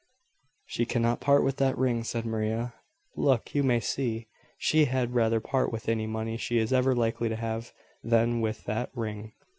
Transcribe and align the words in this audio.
"She 0.65 0.87
cannot 0.87 1.21
part 1.21 1.43
with 1.43 1.57
that 1.57 1.77
ring," 1.77 2.03
said 2.03 2.25
Maria. 2.25 2.73
"Look! 3.15 3.53
you 3.53 3.61
may 3.61 3.79
see 3.79 4.25
she 4.57 4.85
had 4.85 5.13
rather 5.13 5.39
part 5.39 5.71
with 5.71 5.87
any 5.87 6.07
money 6.07 6.37
she 6.37 6.57
is 6.57 6.73
ever 6.73 6.95
likely 6.95 7.29
to 7.29 7.35
have 7.35 7.71
than 8.03 8.41
with 8.41 8.63
that 8.63 8.89
ring." 8.95 9.33